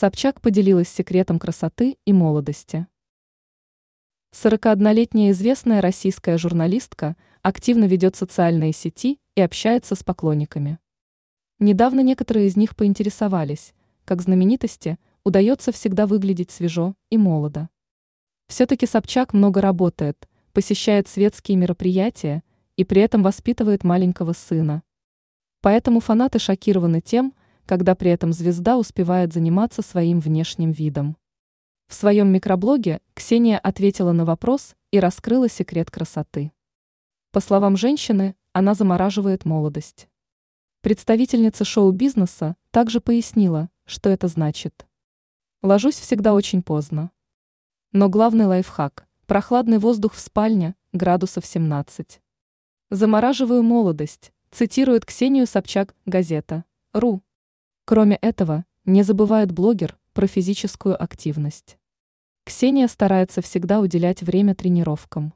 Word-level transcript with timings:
Собчак 0.00 0.40
поделилась 0.40 0.88
секретом 0.88 1.40
красоты 1.40 1.98
и 2.04 2.12
молодости. 2.12 2.86
41-летняя 4.32 5.32
известная 5.32 5.80
российская 5.80 6.38
журналистка 6.38 7.16
активно 7.42 7.82
ведет 7.82 8.14
социальные 8.14 8.72
сети 8.74 9.18
и 9.34 9.40
общается 9.40 9.96
с 9.96 10.04
поклонниками. 10.04 10.78
Недавно 11.58 11.98
некоторые 11.98 12.46
из 12.46 12.54
них 12.54 12.76
поинтересовались, 12.76 13.74
как 14.04 14.22
знаменитости 14.22 15.00
удается 15.24 15.72
всегда 15.72 16.06
выглядеть 16.06 16.52
свежо 16.52 16.94
и 17.10 17.18
молодо. 17.18 17.68
Все-таки 18.46 18.86
Собчак 18.86 19.32
много 19.32 19.60
работает, 19.60 20.28
посещает 20.52 21.08
светские 21.08 21.56
мероприятия 21.56 22.44
и 22.76 22.84
при 22.84 23.02
этом 23.02 23.24
воспитывает 23.24 23.82
маленького 23.82 24.32
сына. 24.32 24.84
Поэтому 25.60 25.98
фанаты 25.98 26.38
шокированы 26.38 27.00
тем, 27.00 27.34
когда 27.68 27.94
при 27.94 28.10
этом 28.10 28.32
звезда 28.32 28.78
успевает 28.78 29.34
заниматься 29.34 29.82
своим 29.82 30.20
внешним 30.20 30.72
видом. 30.72 31.18
В 31.86 31.92
своем 31.92 32.32
микроблоге 32.32 33.02
Ксения 33.12 33.58
ответила 33.58 34.12
на 34.12 34.24
вопрос 34.24 34.74
и 34.90 34.98
раскрыла 34.98 35.50
секрет 35.50 35.90
красоты. 35.90 36.50
По 37.30 37.40
словам 37.40 37.76
женщины, 37.76 38.34
она 38.54 38.72
замораживает 38.72 39.44
молодость. 39.44 40.08
Представительница 40.80 41.66
шоу-бизнеса 41.66 42.56
также 42.70 43.02
пояснила, 43.02 43.68
что 43.84 44.08
это 44.08 44.28
значит. 44.28 44.86
Ложусь 45.62 45.98
всегда 45.98 46.32
очень 46.32 46.62
поздно. 46.62 47.10
Но 47.92 48.08
главный 48.08 48.46
лайфхак– 48.46 49.06
прохладный 49.26 49.78
воздух 49.78 50.14
в 50.14 50.20
спальне, 50.20 50.74
градусов 50.94 51.44
17. 51.44 52.22
Замораживаю 52.88 53.62
молодость, 53.62 54.32
цитирует 54.50 55.04
Ксению 55.04 55.46
Собчак, 55.46 55.94
газета. 56.06 56.64
РУ. 56.94 57.22
Кроме 57.88 58.16
этого, 58.16 58.66
не 58.84 59.02
забывает 59.02 59.50
блогер 59.50 59.96
про 60.12 60.26
физическую 60.26 61.02
активность. 61.02 61.78
Ксения 62.44 62.86
старается 62.86 63.40
всегда 63.40 63.80
уделять 63.80 64.20
время 64.20 64.54
тренировкам. 64.54 65.32